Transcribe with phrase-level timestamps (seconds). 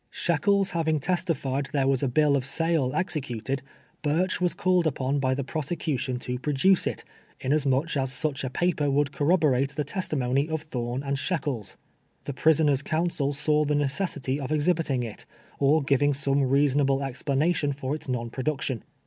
[0.09, 3.59] Shekels luivin<jj testified there was a bill of sale ex edited,
[4.01, 7.03] Burch was called upon by the prosecution to produce it,
[7.39, 11.77] inasmuch as such a paper would corrobo rate the testiniitiiy of Thorn and Shekels.
[12.23, 15.27] The pris oner's counsel saw the necessity of exhibiting it,
[15.59, 18.81] or giving some reasonable exphmation for its non pro duction.